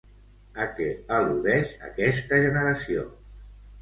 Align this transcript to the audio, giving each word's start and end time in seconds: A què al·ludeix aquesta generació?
A 0.63 0.65
què 0.77 0.87
al·ludeix 1.17 1.73
aquesta 1.91 2.41
generació? 2.47 3.05